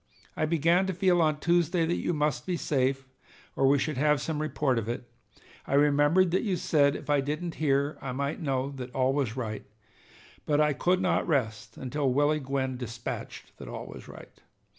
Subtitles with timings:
[0.35, 3.05] I began to feel on Tuesday that you must be safe,
[3.55, 5.07] or we should have some report of it.
[5.67, 9.63] I remembered that you said if I didn't hear, I might know all was right,
[10.47, 14.41] but I could not rest until Willie Gwyn dispatched that all was right.